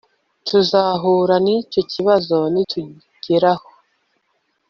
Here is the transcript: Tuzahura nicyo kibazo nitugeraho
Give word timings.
Tuzahura 0.47 1.35
nicyo 1.45 1.81
kibazo 1.91 2.37
nitugeraho 2.53 3.67